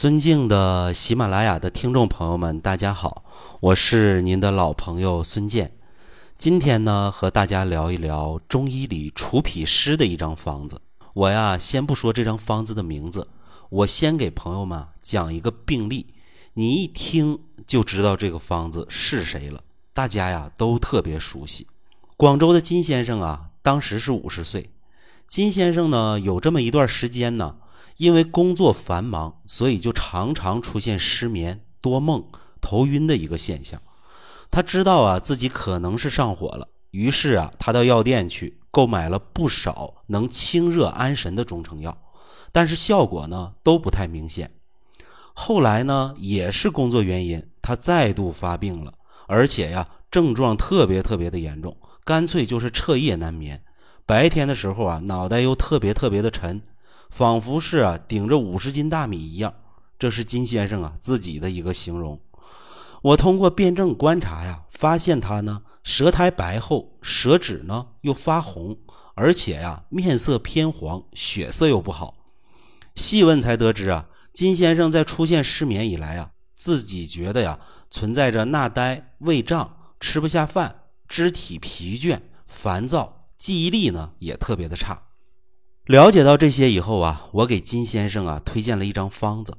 [0.00, 3.22] 尊敬的喜马拉雅的听众朋友们，大家好，
[3.60, 5.76] 我是您的老朋友孙健。
[6.38, 10.80] 今天呢，和大家聊一聊中医里除脾湿的一张方子。
[11.12, 13.28] 我呀，先不说这张方子的名字，
[13.68, 16.14] 我先给朋友们讲一个病例，
[16.54, 19.62] 你一听就知道这个方子是谁了。
[19.92, 21.66] 大家呀都特别熟悉，
[22.16, 24.70] 广州的金先生啊，当时是五十岁。
[25.28, 27.56] 金先生呢，有这么一段时间呢。
[28.00, 32.24] 因为工作繁忙，所以就常常出现失眠、多梦、
[32.58, 33.78] 头晕的一个现象。
[34.50, 41.94] 他知道啊自己可能是上火了，于是啊他到药店去购买了不少能清热安神的中成药，
[42.52, 44.50] 但是效果呢都不太明显。
[45.34, 48.94] 后来呢也是工作原因，他再度发病了，
[49.26, 53.62] 而且呀症状特别特别的严重，干脆就是彻夜难眠。
[54.06, 56.62] 白天的时候啊脑袋又特别特别的沉。
[57.10, 59.52] 仿佛是啊顶着五十斤大米一样，
[59.98, 62.20] 这是金先生啊自己的一个形容。
[63.02, 68.78] 我通过辩证观察呀，发现他呢舌苔白厚，舌质呢又发红，
[69.14, 72.14] 而且呀面色偏黄，血色又不好。
[72.94, 77.58] 细问才得知啊，金先生在出现失眠以来啊，自己觉得呀
[77.90, 85.02] 存在着纳呆、胃胀、吃不下饭、肢体疲倦、烦躁，记忆力呢也特别的差。
[85.90, 89.58] 了解到这些以后啊，我给金先生啊推荐了一张方子：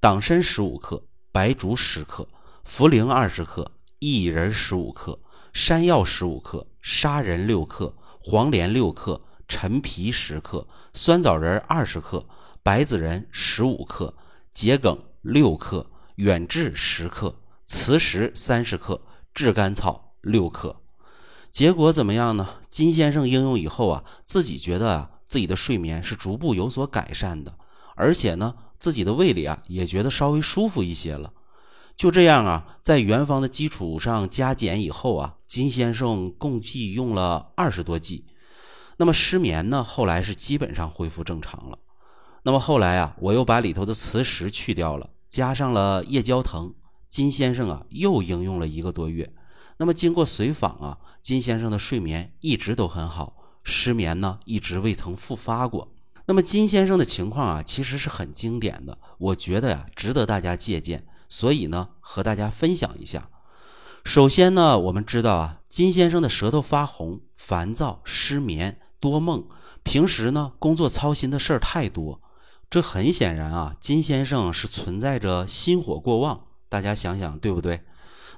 [0.00, 2.26] 党参十五克、白术十克、
[2.68, 5.20] 茯苓二十克、薏仁十五克、
[5.52, 12.26] 山药十五克、砂仁六克、黄连六克、陈皮十克、酸枣仁二十克、
[12.64, 14.12] 白子仁十五克、
[14.52, 17.32] 桔梗六克、远志十克、
[17.64, 19.00] 磁石三十克、
[19.32, 20.74] 炙甘草六克。
[21.52, 22.56] 结果怎么样呢？
[22.66, 25.10] 金先生应用以后啊，自己觉得啊。
[25.28, 27.54] 自己的睡眠是逐步有所改善的，
[27.94, 31.32] 而且呢，自己的胃里啊也觉得稍微舒服一些了。
[31.94, 38.24] 就这样啊，在原方的基础上加减以后啊，金先生共计用了二十多剂。
[38.96, 41.78] 那么失眠呢，后来是基本上恢复正常了。
[42.44, 46.72] 那么后来啊，我又把里头的磁石去掉了，加上了夜交藤，
[47.06, 49.30] 金先生啊又应用了一个多月。
[49.76, 53.34] 那么经过随访啊，金先生的睡眠一直都很好。
[53.62, 55.92] 失眠呢，一直未曾复发过。
[56.26, 63.30] 那么金先生的情况啊，其实是很经典的，我觉得呀，值得大家借鉴，所以呢，和大家分享一下。
[64.04, 69.46] 首先呢，我们知道啊，金先生的舌头发红、烦躁、失眠、多梦，
[69.82, 72.20] 平时呢，工作操心的事儿太多，
[72.68, 76.44] 这很显然啊，金先生是存在着心火过旺。
[76.68, 77.82] 大家想想，对不对？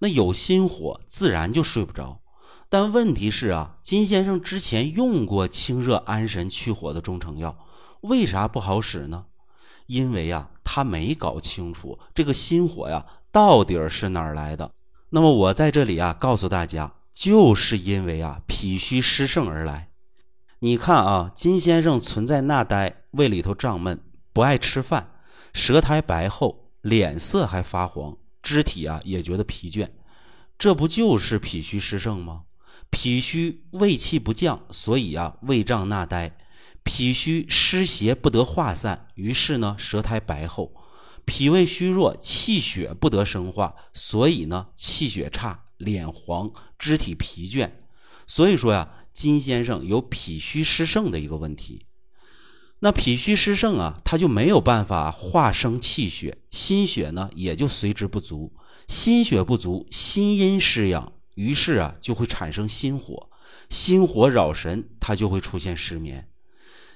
[0.00, 2.20] 那有心火，自然就睡不着。
[2.68, 7.56] 但问题是啊，金先生之前用过清热安神去火的中成药，
[8.00, 9.26] 为啥不好使呢？
[9.86, 14.72] 因为啊，他没搞清楚这个心火呀到底是哪儿来的。
[15.10, 19.90] 那么我在这里啊告诉大家，就是因为啊脾虚湿盛而来。
[20.58, 24.00] 你看啊，金先生存在纳呆，胃里头胀闷，
[24.32, 25.12] 不爱吃饭，
[25.52, 29.88] 舌苔白厚，脸色还发黄，肢体啊也觉得疲倦，
[30.58, 32.42] 这不就是脾虚湿盛吗？
[32.90, 36.30] 脾虚胃气不降，所以啊胃胀纳呆；
[36.82, 40.72] 脾虚湿邪不得化散，于是呢舌苔白厚；
[41.24, 47.70] 脾胃虚弱，气血不得生化，所以呢气血差，脸黄，肢体疲倦。
[48.26, 51.86] 所以说呀，金先生有脾虚湿盛的一个问题。
[52.80, 58.52] 那脾虚湿盛啊，他就没有办法化生气血，心血呢也就随之不足。
[58.88, 61.12] 心血不足，心阴失养。
[61.36, 63.28] 于是啊，就会产生心火，
[63.68, 66.28] 心火扰神，他就会出现失眠。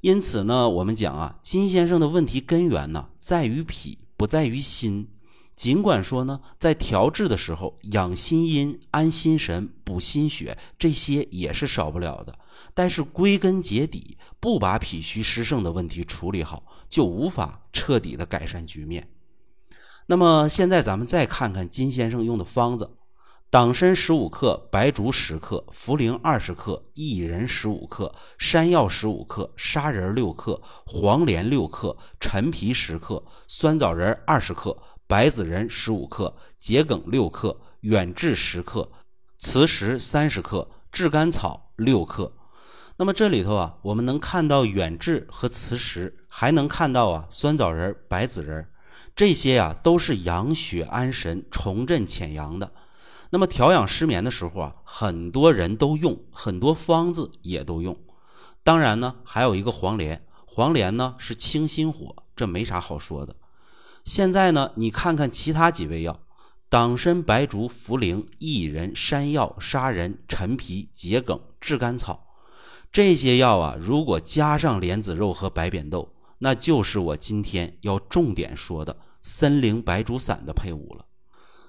[0.00, 5.08] 因此呢，我们讲啊，金先生的问题根源呢，在于脾，不在于心。
[5.54, 12.36] 尽管说呢，在调治的时候，养心阴、安心神、补心血，这些也是少不了的。
[12.74, 19.08] 但是归根结底，不把脾虚湿盛的问题处理好，就无法彻底的改善局面。
[20.06, 22.90] 那么现在咱们再看看金先生用的方子。
[23.54, 38.90] 党参十五克，白术十克，茯苓二十克，薏仁十五克，山药十五克，砂仁六克，黄连六克，陈皮十克，酸枣仁二十克，白子仁十五克，桔梗六克，远志十克，
[39.38, 42.32] 磁石三十克，炙甘草六克。
[42.96, 48.66] 那么这里头啊，我们能看到远志和磁石，还能看到啊酸枣仁、白子仁，
[49.14, 52.72] 这些呀都是养血安神、重振潜阳的。
[53.34, 57.98] 那么调养失眠的时候啊，很多人都用，很多方子也都用。
[58.62, 63.34] 当然呢，还有一个黄连，黄连呢是清心火，这没啥好说的。
[64.04, 66.20] 现在呢，你看看其他几味药：
[66.68, 72.28] 党参、白术、茯苓、薏仁、山药、砂仁、陈皮、桔梗、炙甘草，
[72.92, 76.08] 这些药啊，如果加上莲子肉和白扁豆，
[76.38, 81.03] 那就是我今天要重点说的森苓白术散的配伍了。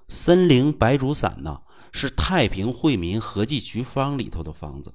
[0.07, 1.61] 森苓白术散呢，
[1.91, 4.93] 是太平惠民合剂局方里头的方子，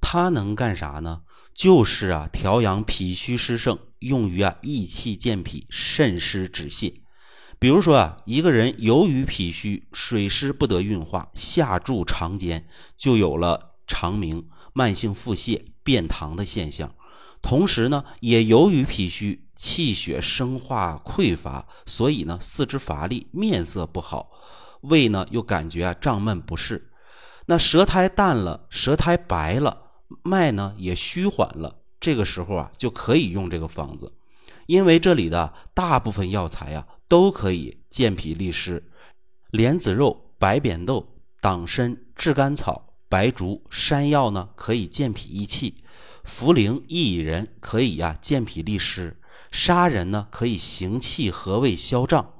[0.00, 1.22] 它能干啥呢？
[1.54, 6.94] 就是啊，调养脾虚湿盛，用于啊益气健脾、渗湿止泻。
[7.58, 12.66] 比如说啊，一个人由于脾虚水湿不得运化，下注肠间，
[12.96, 16.94] 就有了肠鸣、慢性腹泻、便溏的现象。
[17.42, 24.30] 同时呢，也由于脾虚气血生化匮乏，所以呢四肢乏力、面色不好，
[24.82, 26.90] 胃呢又感觉啊胀闷不适。
[27.46, 29.86] 那舌苔淡了，舌苔白了。
[30.22, 34.12] 脉呢也虚缓了，这个时候啊就可以用这个方子，
[34.66, 38.90] 因为这里的大部分药材啊都可以健脾利湿，
[39.50, 41.06] 莲子肉、白扁豆、
[41.40, 45.82] 党参、炙甘草、白术、山药呢可以健脾益气，
[46.24, 49.16] 茯苓、薏仁可以呀健脾利湿，
[49.50, 52.34] 砂仁呢可以行气和胃消胀，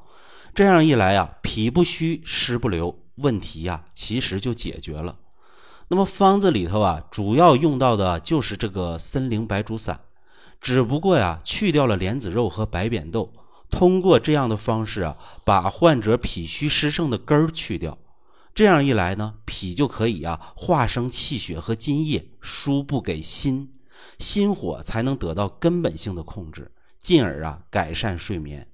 [0.55, 5.17] 这样一来啊脾不虚湿不流，问题呀其实就解决了。
[5.89, 9.99] 那么方子里头啊，主要用到的就是这个森苓白术散，
[10.61, 13.33] 只不过呀，去掉了莲子肉和白扁豆，
[13.73, 17.99] 通过这样的方式啊，把患者脾虚湿盛的根儿去掉，
[18.61, 23.73] 这样一来呢，脾就可以啊化生气血和津液，输布给心，
[24.19, 28.69] 心火才能得到根本性的控制，进而啊改善睡眠。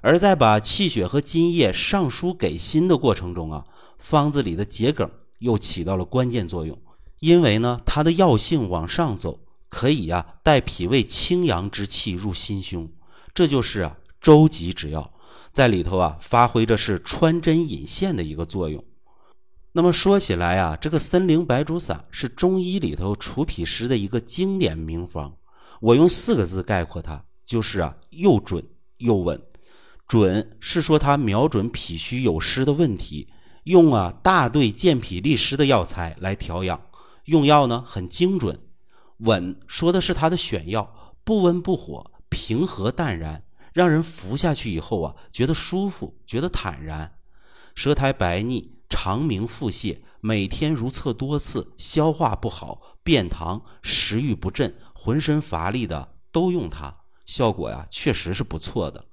[0.00, 3.64] 而在把气血和津液上输给心的过程中啊，
[4.00, 5.08] 方子里的桔梗。
[5.38, 6.76] 又起到了关键作用，
[7.20, 9.38] 因为呢，它的药性往上走，
[9.68, 12.90] 可以呀带脾胃清阳之气入心胸，
[13.32, 15.14] 这就是啊周极之药，
[15.52, 18.84] 在里头啊发挥着是穿针引线的一个作用。
[19.72, 25.32] 那么说起来啊，这个森苓白术散是中医里头除脾湿的一个经典名方，
[25.80, 28.64] 我用四个字概括它，就是啊又准
[28.98, 29.40] 又稳。
[30.08, 33.32] 准是说它瞄准脾虚有湿的问题。
[33.64, 36.80] 用啊大队健脾利湿的药材来调养，
[37.26, 38.58] 用药呢很精准，
[39.18, 47.12] 稳说的是它的选药，不温不火，平和淡然，让人服下去以后啊觉得舒服，觉得坦然。
[47.74, 59.06] 舌苔白腻，肠鸣腹泻，每天如厕多次，消化不好，便溏，食欲不振，浑身乏力的都用它，效果呀确实是不错的。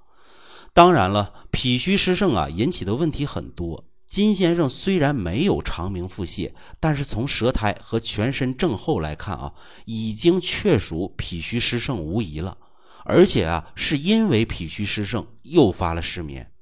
[0.74, 3.84] 当然了，脾虚湿盛啊引起的问题很多。
[4.06, 9.54] 金先生虽然没有肠鸣腹泻，但是从舌苔和全身症候来看啊，
[9.86, 12.58] 已经确属脾虚湿盛无疑了。
[13.04, 16.52] 而且啊，是因为脾虚湿盛诱发了失眠。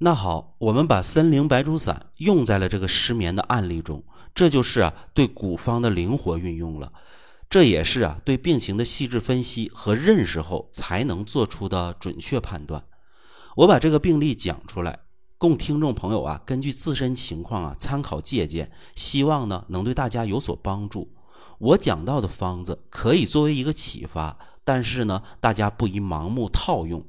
[0.00, 6.92] 那好，我们把森苓白术散用在了这个失眠的案例中，这就是啊对古方的灵活运用了，
[7.50, 12.84] 这也是啊对病情的细致分析和认识后才能做出的准确判断。
[13.56, 15.00] 我把这个病例讲出来。
[15.36, 21.12] 供听众朋友啊，根据自身情况啊参考借鉴，希望呢能对大家有所帮助。
[21.58, 27.04] 我讲到的方子可以作为一个启发，但是呢大家不宜盲目套用。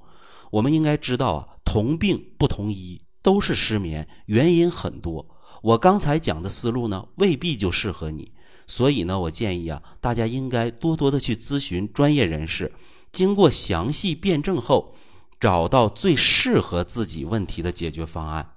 [0.51, 5.23] 我们应该知道啊，同病不同医，都是失眠，原因很多。
[5.61, 8.31] 我刚才讲的思路呢未必就适合你，
[8.66, 12.73] 所以呢我建议啊大家应该多多的去咨询专业人士，
[13.11, 14.95] 经过详细辩证后。
[15.40, 18.56] 找到最适合自己问题的解决方案。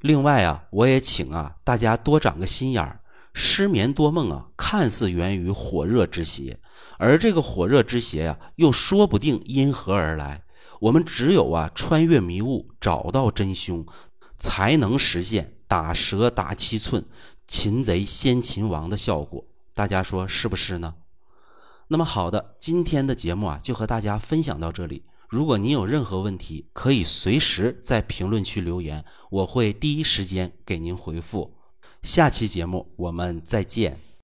[0.00, 3.00] 另外啊，我也请啊大家多长个心眼儿。
[3.34, 6.58] 失眠多梦啊，看似源于火热之邪，
[6.96, 10.42] 而这个火热之邪呀，又说不定因何而来。
[10.82, 13.86] 我们只有啊穿越迷雾，找到真凶，
[14.36, 17.04] 才能实现打蛇打七寸，
[17.46, 19.44] 擒贼先擒王的效果。
[19.74, 20.94] 大家说是不是呢？
[21.86, 25.04] 那么好的，今天的节目啊，就和大家分享到这里。
[25.28, 31.54] 如果您有任何问题，可以随时在评论区留言，我会第一时间给您回复。
[32.02, 34.11] 下期节目我们再见。